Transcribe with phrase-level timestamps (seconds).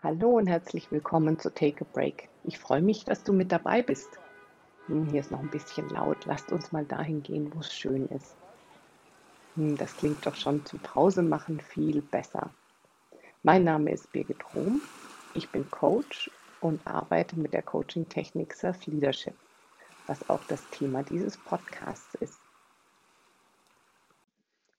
[0.00, 2.28] Hallo und herzlich willkommen zu Take a Break.
[2.44, 4.08] Ich freue mich, dass du mit dabei bist.
[4.86, 6.24] Hm, hier ist noch ein bisschen laut.
[6.24, 8.36] Lasst uns mal dahin gehen, wo es schön ist.
[9.56, 12.50] Hm, das klingt doch schon zum Pause machen viel besser.
[13.42, 14.80] Mein Name ist Birgit Rom.
[15.34, 16.30] Ich bin Coach
[16.60, 19.34] und arbeite mit der Coaching-Technik Self Leadership,
[20.06, 22.38] was auch das Thema dieses Podcasts ist.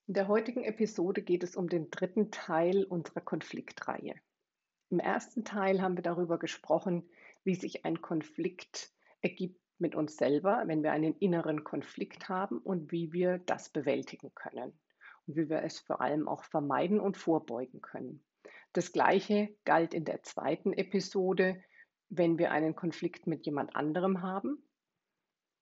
[0.07, 4.15] In der heutigen Episode geht es um den dritten Teil unserer Konfliktreihe.
[4.89, 7.07] Im ersten Teil haben wir darüber gesprochen,
[7.43, 8.91] wie sich ein Konflikt
[9.21, 14.33] ergibt mit uns selber, wenn wir einen inneren Konflikt haben und wie wir das bewältigen
[14.35, 14.77] können
[15.27, 18.23] und wie wir es vor allem auch vermeiden und vorbeugen können.
[18.73, 21.63] Das gleiche galt in der zweiten Episode,
[22.09, 24.63] wenn wir einen Konflikt mit jemand anderem haben.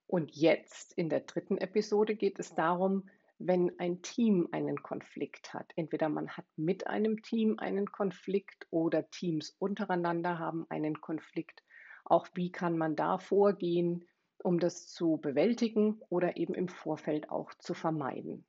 [0.06, 5.72] Und jetzt in der dritten Episode geht es darum, wenn ein Team einen Konflikt hat.
[5.76, 11.62] Entweder man hat mit einem Team einen Konflikt oder Teams untereinander haben einen Konflikt.
[12.04, 14.06] Auch wie kann man da vorgehen,
[14.42, 18.44] um das zu bewältigen oder eben im Vorfeld auch zu vermeiden.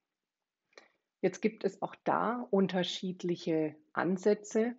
[1.21, 4.75] Jetzt gibt es auch da unterschiedliche Ansätze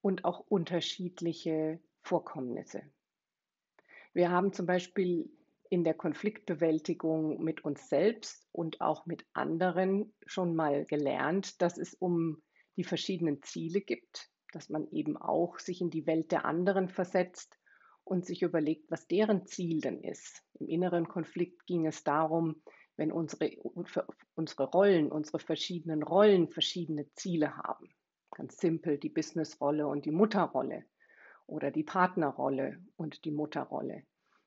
[0.00, 2.82] und auch unterschiedliche Vorkommnisse.
[4.14, 5.30] Wir haben zum Beispiel
[5.72, 11.94] in der Konfliktbewältigung mit uns selbst und auch mit anderen schon mal gelernt, dass es
[11.94, 12.42] um
[12.76, 17.58] die verschiedenen Ziele gibt, dass man eben auch sich in die Welt der anderen versetzt
[18.04, 20.44] und sich überlegt, was deren Ziel denn ist.
[20.60, 22.62] Im inneren Konflikt ging es darum,
[22.98, 23.50] wenn unsere,
[24.34, 27.88] unsere Rollen, unsere verschiedenen Rollen verschiedene Ziele haben.
[28.30, 30.84] Ganz simpel die Businessrolle und die Mutterrolle
[31.46, 34.02] oder die Partnerrolle und die Mutterrolle.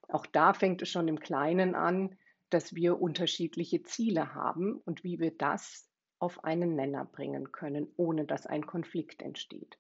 [0.08, 2.18] Auch da fängt es schon im Kleinen an,
[2.50, 5.90] dass wir unterschiedliche Ziele haben und wie wir das
[6.20, 9.78] auf einen Nenner bringen können, ohne dass ein Konflikt entsteht.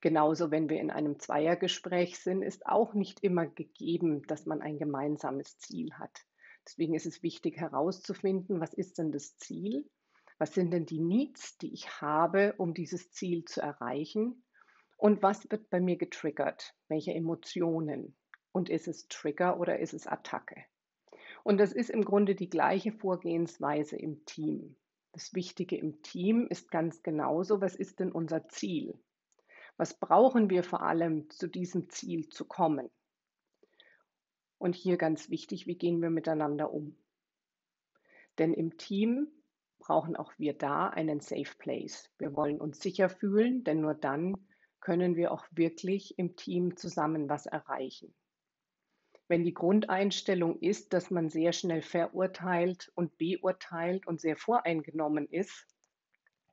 [0.00, 4.78] Genauso, wenn wir in einem Zweiergespräch sind, ist auch nicht immer gegeben, dass man ein
[4.78, 6.26] gemeinsames Ziel hat.
[6.66, 9.88] Deswegen ist es wichtig herauszufinden, was ist denn das Ziel?
[10.38, 14.44] Was sind denn die Needs, die ich habe, um dieses Ziel zu erreichen?
[14.96, 16.74] Und was wird bei mir getriggert?
[16.88, 18.16] Welche Emotionen?
[18.52, 20.64] Und ist es Trigger oder ist es Attacke?
[21.42, 24.76] Und das ist im Grunde die gleiche Vorgehensweise im Team.
[25.12, 28.98] Das Wichtige im Team ist ganz genauso, was ist denn unser Ziel?
[29.76, 32.90] Was brauchen wir vor allem, zu diesem Ziel zu kommen?
[34.58, 36.96] Und hier ganz wichtig, wie gehen wir miteinander um?
[38.38, 39.28] Denn im Team
[39.80, 42.08] brauchen auch wir da einen Safe Place.
[42.18, 44.34] Wir wollen uns sicher fühlen, denn nur dann
[44.80, 48.14] können wir auch wirklich im Team zusammen was erreichen.
[49.32, 55.66] Wenn die Grundeinstellung ist, dass man sehr schnell verurteilt und beurteilt und sehr voreingenommen ist,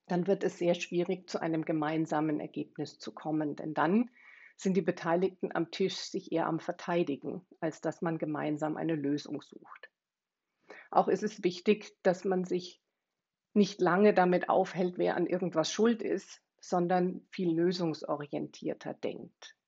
[0.07, 3.57] dann wird es sehr schwierig, zu einem gemeinsamen Ergebnis zu kommen.
[3.57, 4.09] Denn dann
[4.55, 9.41] sind die Beteiligten am Tisch sich eher am Verteidigen, als dass man gemeinsam eine Lösung
[9.41, 9.89] sucht.
[10.89, 12.81] Auch ist es wichtig, dass man sich
[13.53, 19.58] nicht lange damit aufhält, wer an irgendwas schuld ist, sondern viel lösungsorientierter denkt.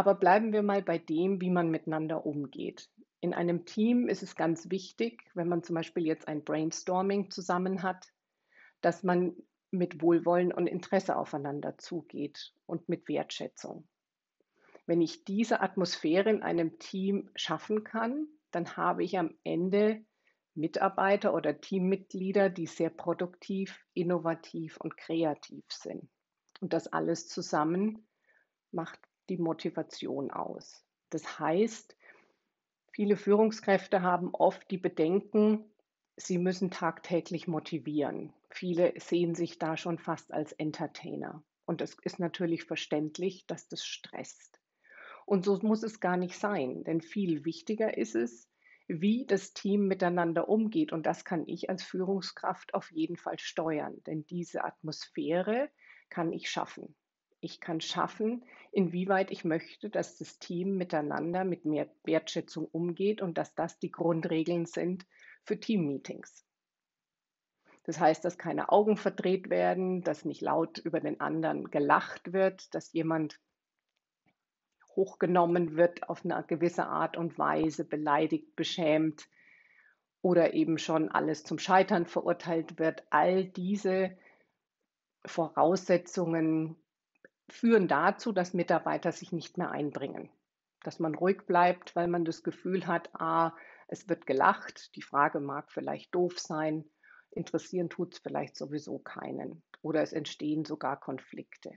[0.00, 2.88] Aber bleiben wir mal bei dem, wie man miteinander umgeht.
[3.20, 7.82] In einem Team ist es ganz wichtig, wenn man zum Beispiel jetzt ein Brainstorming zusammen
[7.82, 8.06] hat,
[8.80, 9.36] dass man
[9.70, 13.86] mit Wohlwollen und Interesse aufeinander zugeht und mit Wertschätzung.
[14.86, 20.02] Wenn ich diese Atmosphäre in einem Team schaffen kann, dann habe ich am Ende
[20.54, 26.08] Mitarbeiter oder Teammitglieder, die sehr produktiv, innovativ und kreativ sind.
[26.62, 28.08] Und das alles zusammen
[28.72, 30.84] macht die Motivation aus.
[31.08, 31.96] Das heißt,
[32.92, 35.64] viele Führungskräfte haben oft die Bedenken,
[36.16, 38.34] sie müssen tagtäglich motivieren.
[38.50, 41.42] Viele sehen sich da schon fast als Entertainer.
[41.64, 44.60] Und es ist natürlich verständlich, dass das stresst.
[45.24, 48.50] Und so muss es gar nicht sein, denn viel wichtiger ist es,
[48.88, 50.92] wie das Team miteinander umgeht.
[50.92, 55.70] Und das kann ich als Führungskraft auf jeden Fall steuern, denn diese Atmosphäre
[56.08, 56.96] kann ich schaffen.
[57.40, 63.38] Ich kann schaffen, inwieweit ich möchte, dass das Team miteinander mit mehr Wertschätzung umgeht und
[63.38, 65.06] dass das die Grundregeln sind
[65.44, 66.44] für Teammeetings.
[67.84, 72.74] Das heißt, dass keine Augen verdreht werden, dass nicht laut über den anderen gelacht wird,
[72.74, 73.40] dass jemand
[74.94, 79.28] hochgenommen wird auf eine gewisse Art und Weise, beleidigt, beschämt
[80.20, 83.04] oder eben schon alles zum Scheitern verurteilt wird.
[83.10, 84.16] All diese
[85.24, 86.76] Voraussetzungen
[87.52, 90.30] führen dazu, dass Mitarbeiter sich nicht mehr einbringen.
[90.82, 93.52] Dass man ruhig bleibt, weil man das Gefühl hat, ah,
[93.88, 96.84] es wird gelacht, die Frage mag vielleicht doof sein,
[97.30, 101.72] interessieren tut es vielleicht sowieso keinen oder es entstehen sogar Konflikte.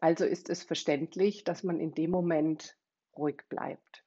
[0.00, 2.76] Also ist es verständlich, dass man in dem Moment
[3.16, 4.04] ruhig bleibt.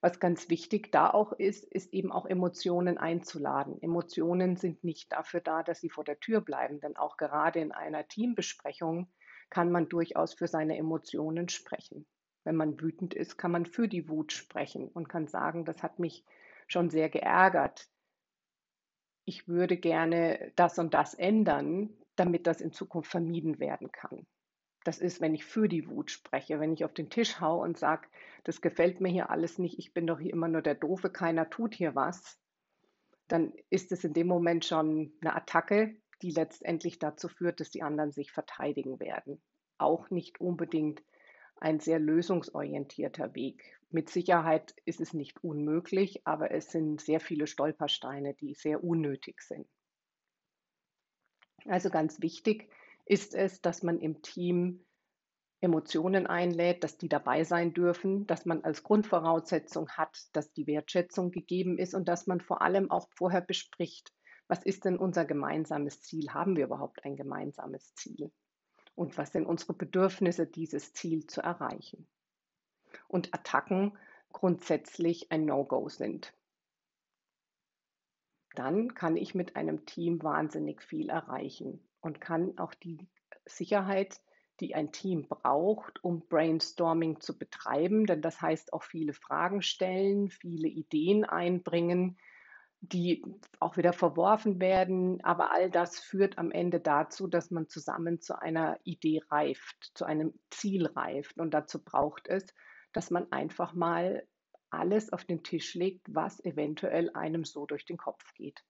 [0.00, 3.80] Was ganz wichtig da auch ist, ist eben auch Emotionen einzuladen.
[3.82, 7.72] Emotionen sind nicht dafür da, dass sie vor der Tür bleiben, denn auch gerade in
[7.72, 9.12] einer Teambesprechung
[9.52, 12.06] kann man durchaus für seine Emotionen sprechen.
[12.42, 15.98] Wenn man wütend ist, kann man für die Wut sprechen und kann sagen, das hat
[15.98, 16.24] mich
[16.68, 17.86] schon sehr geärgert.
[19.26, 24.26] Ich würde gerne das und das ändern, damit das in Zukunft vermieden werden kann.
[24.84, 27.76] Das ist, wenn ich für die Wut spreche, wenn ich auf den Tisch haue und
[27.76, 28.08] sage,
[28.44, 31.50] das gefällt mir hier alles nicht, ich bin doch hier immer nur der Doofe, keiner
[31.50, 32.40] tut hier was,
[33.28, 37.82] dann ist es in dem Moment schon eine Attacke, die letztendlich dazu führt, dass die
[37.82, 39.42] anderen sich verteidigen werden.
[39.78, 41.02] Auch nicht unbedingt
[41.56, 43.78] ein sehr lösungsorientierter Weg.
[43.90, 49.42] Mit Sicherheit ist es nicht unmöglich, aber es sind sehr viele Stolpersteine, die sehr unnötig
[49.42, 49.66] sind.
[51.66, 52.68] Also ganz wichtig,
[53.04, 54.84] ist es, dass man im Team
[55.60, 61.30] Emotionen einlädt, dass die dabei sein dürfen, dass man als Grundvoraussetzung hat, dass die Wertschätzung
[61.30, 64.12] gegeben ist und dass man vor allem auch vorher bespricht,
[64.52, 66.28] was ist denn unser gemeinsames Ziel?
[66.34, 68.30] Haben wir überhaupt ein gemeinsames Ziel?
[68.94, 72.06] Und was sind unsere Bedürfnisse, dieses Ziel zu erreichen?
[73.08, 73.96] Und Attacken
[74.30, 76.34] grundsätzlich ein No-Go sind.
[78.54, 83.08] Dann kann ich mit einem Team wahnsinnig viel erreichen und kann auch die
[83.46, 84.20] Sicherheit,
[84.60, 90.28] die ein Team braucht, um Brainstorming zu betreiben, denn das heißt auch viele Fragen stellen,
[90.28, 92.18] viele Ideen einbringen,
[92.82, 93.24] die
[93.60, 95.22] auch wieder verworfen werden.
[95.24, 100.04] Aber all das führt am Ende dazu, dass man zusammen zu einer Idee reift, zu
[100.04, 101.38] einem Ziel reift.
[101.38, 102.44] Und dazu braucht es,
[102.92, 104.26] dass man einfach mal
[104.70, 108.64] alles auf den Tisch legt, was eventuell einem so durch den Kopf geht.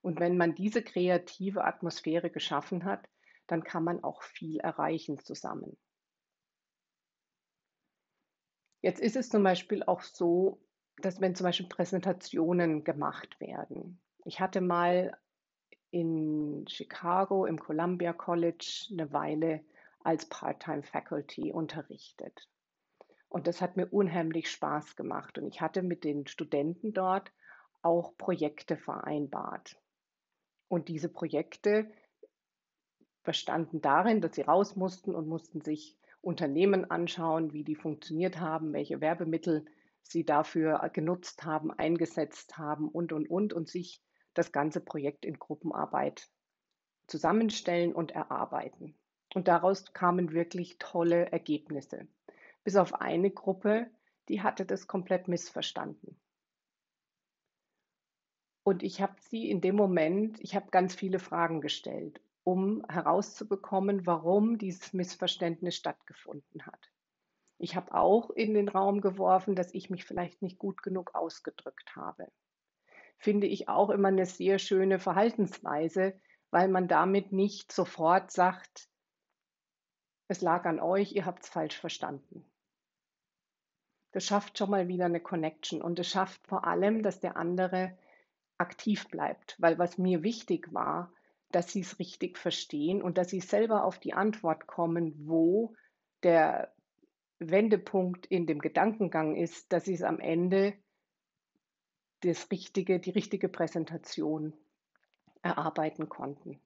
[0.00, 3.08] Und wenn man diese kreative Atmosphäre geschaffen hat,
[3.46, 5.76] dann kann man auch viel erreichen zusammen.
[8.80, 10.63] Jetzt ist es zum Beispiel auch so,
[10.98, 14.00] dass wenn zum Beispiel Präsentationen gemacht werden.
[14.24, 15.16] Ich hatte mal
[15.90, 19.60] in Chicago im Columbia College eine Weile
[20.00, 22.48] als Part-Time Faculty unterrichtet.
[23.28, 25.38] Und das hat mir unheimlich Spaß gemacht.
[25.38, 27.32] Und ich hatte mit den Studenten dort
[27.82, 29.76] auch Projekte vereinbart.
[30.68, 31.90] Und diese Projekte
[33.24, 38.72] bestanden darin, dass sie raus mussten und mussten sich Unternehmen anschauen, wie die funktioniert haben,
[38.72, 39.64] welche Werbemittel
[40.04, 44.02] sie dafür genutzt haben, eingesetzt haben und, und, und, und sich
[44.34, 46.28] das ganze Projekt in Gruppenarbeit
[47.06, 48.94] zusammenstellen und erarbeiten.
[49.34, 52.06] Und daraus kamen wirklich tolle Ergebnisse.
[52.62, 53.90] Bis auf eine Gruppe,
[54.28, 56.18] die hatte das komplett missverstanden.
[58.62, 64.06] Und ich habe sie in dem Moment, ich habe ganz viele Fragen gestellt, um herauszubekommen,
[64.06, 66.93] warum dieses Missverständnis stattgefunden hat.
[67.64, 71.96] Ich habe auch in den Raum geworfen, dass ich mich vielleicht nicht gut genug ausgedrückt
[71.96, 72.30] habe.
[73.16, 76.20] Finde ich auch immer eine sehr schöne Verhaltensweise,
[76.50, 78.90] weil man damit nicht sofort sagt,
[80.28, 82.44] es lag an euch, ihr habt es falsch verstanden.
[84.12, 87.96] Das schafft schon mal wieder eine Connection und es schafft vor allem, dass der andere
[88.58, 89.56] aktiv bleibt.
[89.58, 91.14] Weil was mir wichtig war,
[91.50, 95.74] dass sie es richtig verstehen und dass sie selber auf die Antwort kommen, wo
[96.22, 96.73] der
[97.38, 100.74] Wendepunkt in dem Gedankengang ist, dass sie es am Ende
[102.20, 104.54] das richtige, die richtige Präsentation
[105.42, 106.60] erarbeiten konnten.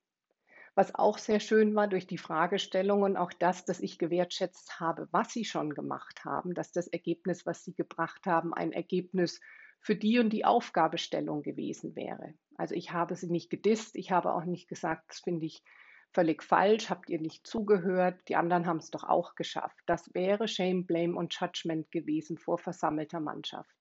[0.75, 5.09] Was auch sehr schön war durch die Fragestellung und auch das, dass ich gewertschätzt habe,
[5.11, 9.41] was sie schon gemacht haben, dass das Ergebnis, was sie gebracht haben, ein Ergebnis
[9.81, 12.35] für die und die Aufgabestellung gewesen wäre.
[12.57, 15.65] Also ich habe sie nicht gedisst, ich habe auch nicht gesagt, das finde ich
[16.13, 19.79] völlig falsch, habt ihr nicht zugehört, die anderen haben es doch auch geschafft.
[19.87, 23.75] Das wäre Shame, Blame und Judgment gewesen vor versammelter Mannschaft.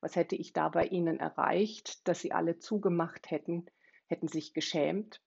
[0.00, 3.66] Was hätte ich da bei ihnen erreicht, dass sie alle zugemacht hätten,
[4.06, 5.22] hätten sich geschämt,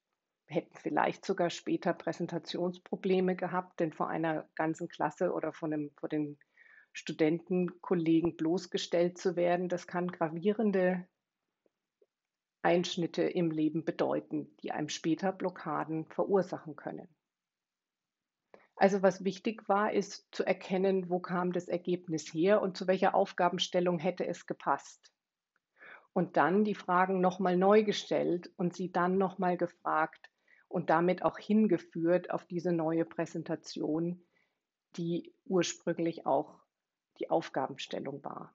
[0.45, 6.09] hätten vielleicht sogar später Präsentationsprobleme gehabt, denn vor einer ganzen Klasse oder von, dem, vor
[6.09, 6.37] den
[6.93, 11.07] Studentenkollegen bloßgestellt zu werden, das kann gravierende
[12.67, 17.07] Einschnitte im Leben bedeuten, die einem später Blockaden verursachen können.
[18.75, 23.15] Also was wichtig war, ist zu erkennen, wo kam das Ergebnis her und zu welcher
[23.15, 25.13] Aufgabenstellung hätte es gepasst.
[26.11, 30.29] Und dann die Fragen nochmal neu gestellt und sie dann nochmal gefragt
[30.67, 34.21] und damit auch hingeführt auf diese neue Präsentation,
[34.97, 36.59] die ursprünglich auch
[37.19, 38.53] die Aufgabenstellung war.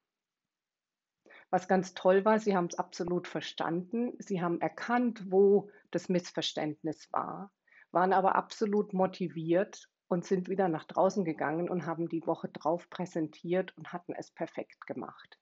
[1.53, 4.15] Was ganz toll war, Sie haben es absolut verstanden.
[4.19, 7.53] Sie haben erkannt, wo das Missverständnis war,
[7.91, 12.89] waren aber absolut motiviert und sind wieder nach draußen gegangen und haben die Woche drauf
[12.89, 15.39] präsentiert und hatten es perfekt gemacht.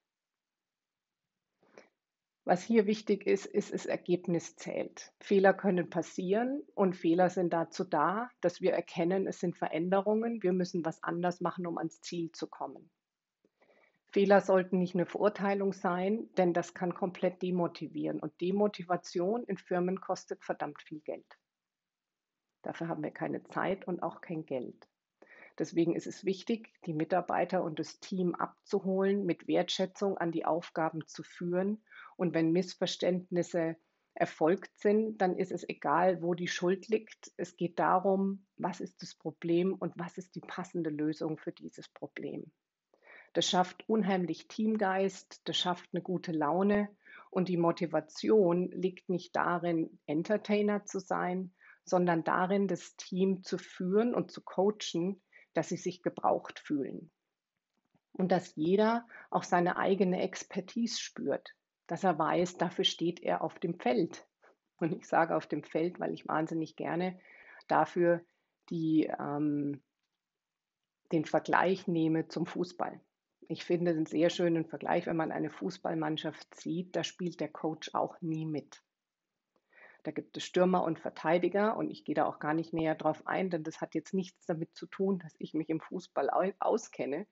[2.45, 5.13] Was hier wichtig ist, ist, das Ergebnis zählt.
[5.21, 10.53] Fehler können passieren und Fehler sind dazu da, dass wir erkennen, es sind Veränderungen, wir
[10.53, 12.91] müssen was anders machen, um ans Ziel zu kommen.
[14.13, 20.01] Fehler sollten nicht eine Verurteilung sein, denn das kann komplett demotivieren und Demotivation in Firmen
[20.01, 21.39] kostet verdammt viel Geld.
[22.63, 24.89] Dafür haben wir keine Zeit und auch kein Geld.
[25.59, 31.07] Deswegen ist es wichtig, die Mitarbeiter und das Team abzuholen, mit Wertschätzung an die Aufgaben
[31.07, 31.85] zu führen.
[32.17, 33.77] Und wenn Missverständnisse
[34.15, 37.33] erfolgt sind, dann ist es egal, wo die Schuld liegt.
[37.37, 41.89] Es geht darum, was ist das Problem und was ist die passende Lösung für dieses
[41.89, 42.51] Problem.
[43.33, 46.89] Das schafft unheimlich Teamgeist, das schafft eine gute Laune
[47.31, 54.15] und die Motivation liegt nicht darin, Entertainer zu sein, sondern darin, das Team zu führen
[54.15, 55.23] und zu coachen,
[55.55, 57.11] dass sie sich gebraucht fühlen.
[58.13, 61.55] Und dass jeder auch seine eigene Expertise spürt,
[61.87, 64.27] dass er weiß, dafür steht er auf dem Feld.
[64.77, 67.21] Und ich sage auf dem Feld, weil ich wahnsinnig gerne
[67.69, 68.25] dafür
[68.71, 69.83] die, ähm,
[71.13, 73.01] den Vergleich nehme zum Fußball.
[73.51, 77.93] Ich finde einen sehr schönen Vergleich, wenn man eine Fußballmannschaft sieht, da spielt der Coach
[77.95, 78.81] auch nie mit.
[80.05, 83.27] Da gibt es Stürmer und Verteidiger und ich gehe da auch gar nicht näher drauf
[83.27, 86.31] ein, denn das hat jetzt nichts damit zu tun, dass ich mich im Fußball
[86.61, 87.27] auskenne.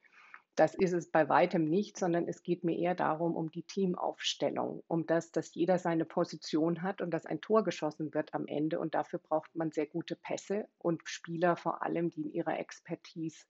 [0.56, 4.82] Das ist es bei weitem nicht, sondern es geht mir eher darum, um die Teamaufstellung,
[4.88, 8.80] um das, dass jeder seine Position hat und dass ein Tor geschossen wird am Ende.
[8.80, 13.44] Und dafür braucht man sehr gute Pässe und Spieler vor allem, die in ihrer Expertise,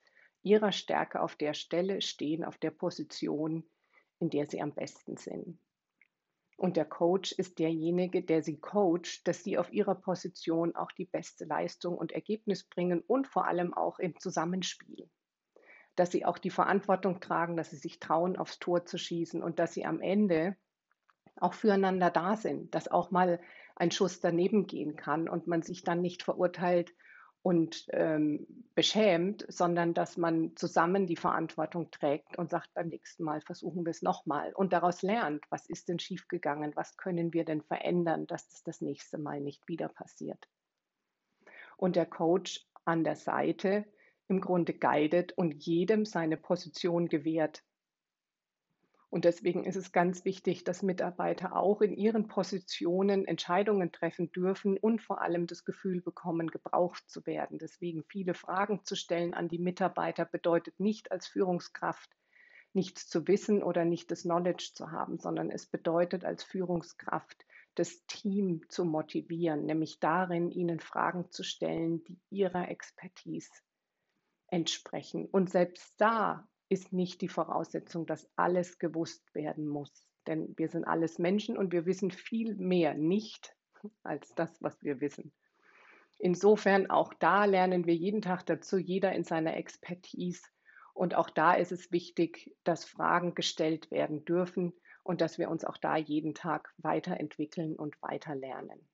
[0.48, 3.64] ihrer Stärke auf der Stelle stehen, auf der Position,
[4.18, 5.58] in der sie am besten sind.
[6.56, 11.04] Und der Coach ist derjenige, der sie coacht, dass sie auf ihrer Position auch die
[11.04, 15.08] beste Leistung und Ergebnis bringen und vor allem auch im Zusammenspiel.
[15.94, 19.60] Dass sie auch die Verantwortung tragen, dass sie sich trauen, aufs Tor zu schießen und
[19.60, 20.56] dass sie am Ende
[21.36, 23.40] auch füreinander da sind, dass auch mal
[23.76, 26.92] ein Schuss daneben gehen kann und man sich dann nicht verurteilt
[27.48, 33.40] und ähm, beschämt, sondern dass man zusammen die Verantwortung trägt und sagt, beim nächsten Mal
[33.40, 37.62] versuchen wir es nochmal und daraus lernt, was ist denn schiefgegangen, was können wir denn
[37.62, 40.46] verändern, dass es das nächste Mal nicht wieder passiert.
[41.78, 43.86] Und der Coach an der Seite
[44.28, 47.64] im Grunde guidet und jedem seine Position gewährt.
[49.10, 54.76] Und deswegen ist es ganz wichtig, dass Mitarbeiter auch in ihren Positionen Entscheidungen treffen dürfen
[54.76, 57.58] und vor allem das Gefühl bekommen, gebraucht zu werden.
[57.58, 62.10] Deswegen viele Fragen zu stellen an die Mitarbeiter bedeutet nicht als Führungskraft
[62.74, 68.04] nichts zu wissen oder nicht das Knowledge zu haben, sondern es bedeutet als Führungskraft das
[68.06, 73.50] Team zu motivieren, nämlich darin, ihnen Fragen zu stellen, die ihrer Expertise
[74.48, 75.26] entsprechen.
[75.26, 80.04] Und selbst da ist nicht die Voraussetzung, dass alles gewusst werden muss.
[80.26, 83.54] Denn wir sind alles Menschen und wir wissen viel mehr nicht
[84.02, 85.32] als das, was wir wissen.
[86.18, 90.42] Insofern auch da lernen wir jeden Tag dazu, jeder in seiner Expertise.
[90.92, 94.72] Und auch da ist es wichtig, dass Fragen gestellt werden dürfen
[95.04, 98.88] und dass wir uns auch da jeden Tag weiterentwickeln und weiter lernen.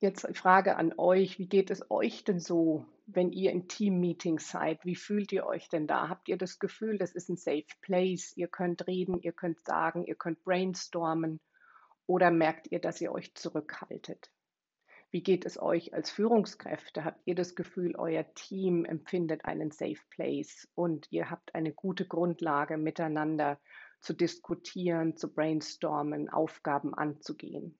[0.00, 4.84] Jetzt Frage an euch, wie geht es euch denn so, wenn ihr in Team-Meetings seid?
[4.84, 6.08] Wie fühlt ihr euch denn da?
[6.08, 8.36] Habt ihr das Gefühl, das ist ein Safe Place?
[8.36, 11.40] Ihr könnt reden, ihr könnt sagen, ihr könnt brainstormen
[12.06, 14.30] oder merkt ihr, dass ihr euch zurückhaltet?
[15.10, 17.04] Wie geht es euch als Führungskräfte?
[17.04, 22.04] Habt ihr das Gefühl, euer Team empfindet einen Safe Place und ihr habt eine gute
[22.04, 23.60] Grundlage miteinander
[24.00, 27.78] zu diskutieren, zu brainstormen, Aufgaben anzugehen?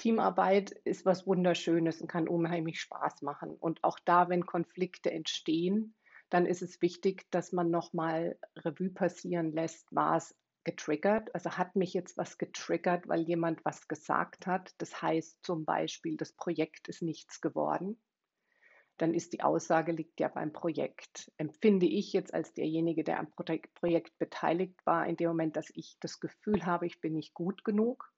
[0.00, 3.50] Teamarbeit ist was Wunderschönes und kann unheimlich Spaß machen.
[3.50, 5.94] Und auch da, wenn Konflikte entstehen,
[6.30, 11.76] dann ist es wichtig, dass man nochmal Revue passieren lässt, war es getriggert, also hat
[11.76, 14.74] mich jetzt was getriggert, weil jemand was gesagt hat.
[14.78, 18.00] Das heißt zum Beispiel, das Projekt ist nichts geworden.
[18.96, 21.30] Dann ist die Aussage, liegt ja beim Projekt.
[21.36, 25.98] Empfinde ich jetzt als derjenige, der am Projekt beteiligt war, in dem Moment, dass ich
[26.00, 28.10] das Gefühl habe, ich bin nicht gut genug,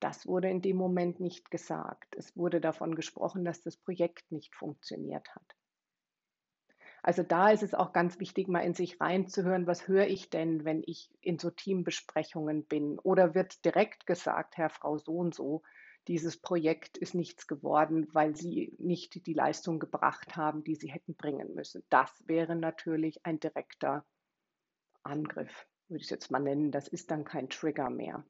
[0.00, 2.16] das wurde in dem Moment nicht gesagt.
[2.16, 5.56] Es wurde davon gesprochen, dass das Projekt nicht funktioniert hat.
[7.02, 10.64] Also da ist es auch ganz wichtig, mal in sich reinzuhören, was höre ich denn,
[10.64, 12.98] wenn ich in so Teambesprechungen bin?
[12.98, 15.62] Oder wird direkt gesagt, Herr, Frau so und so,
[16.08, 21.14] dieses Projekt ist nichts geworden, weil Sie nicht die Leistung gebracht haben, die Sie hätten
[21.14, 21.82] bringen müssen.
[21.88, 24.04] Das wäre natürlich ein direkter
[25.02, 26.70] Angriff, würde ich es jetzt mal nennen.
[26.70, 28.24] Das ist dann kein Trigger mehr.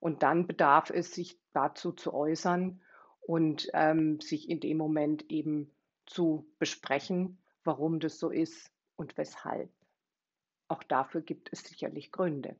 [0.00, 2.80] Und dann bedarf es, sich dazu zu äußern
[3.20, 5.70] und ähm, sich in dem Moment eben
[6.06, 9.70] zu besprechen, warum das so ist und weshalb.
[10.68, 12.56] Auch dafür gibt es sicherlich Gründe.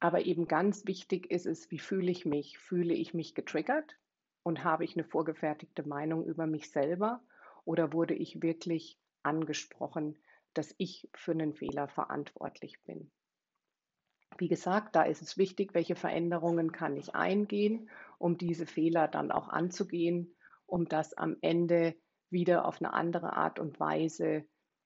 [0.00, 2.58] Aber eben ganz wichtig ist es, wie fühle ich mich?
[2.58, 3.96] Fühle ich mich getriggert
[4.42, 7.22] und habe ich eine vorgefertigte Meinung über mich selber
[7.64, 10.18] oder wurde ich wirklich angesprochen,
[10.54, 13.10] dass ich für einen Fehler verantwortlich bin?
[14.38, 19.30] Wie gesagt, da ist es wichtig, welche Veränderungen kann ich eingehen, um diese Fehler dann
[19.30, 20.34] auch anzugehen,
[20.66, 21.94] um das am Ende
[22.30, 24.44] wieder auf eine andere Art und Weise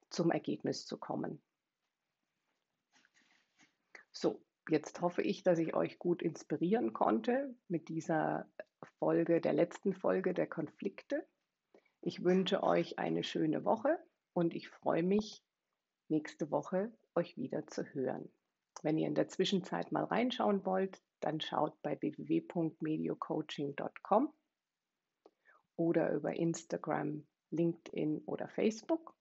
[0.09, 1.43] zum Ergebnis zu kommen.
[4.13, 8.49] So, jetzt hoffe ich, dass ich euch gut inspirieren konnte mit dieser
[8.99, 11.27] Folge, der letzten Folge der Konflikte.
[12.03, 13.99] Ich wünsche euch eine schöne Woche
[14.33, 15.43] und ich freue mich,
[16.09, 18.31] nächste Woche euch wieder zu hören.
[18.83, 24.33] Wenn ihr in der Zwischenzeit mal reinschauen wollt, dann schaut bei www.mediocoaching.com
[25.77, 29.15] oder über Instagram, LinkedIn oder Facebook.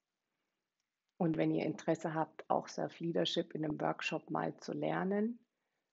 [1.18, 5.40] Und wenn ihr Interesse habt, auch Self-Leadership in einem Workshop mal zu lernen,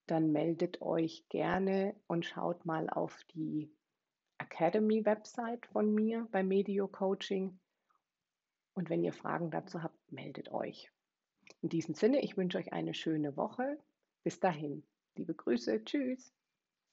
[0.06, 3.74] dann meldet euch gerne und schaut mal auf die
[4.38, 7.58] Academy-Website von mir bei Medio Coaching.
[8.74, 10.92] Und wenn ihr Fragen dazu habt, meldet euch.
[11.62, 13.78] In diesem Sinne, ich wünsche euch eine schöne Woche.
[14.22, 14.84] Bis dahin,
[15.16, 16.35] liebe Grüße, tschüss.